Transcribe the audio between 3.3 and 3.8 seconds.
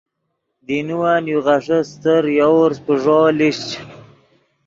لیشچ۔